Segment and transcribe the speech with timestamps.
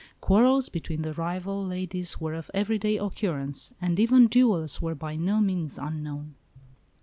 [0.19, 5.39] Quarrels between the rival ladies were of everyday occurrence; and even duels were by no
[5.39, 6.33] means unknown.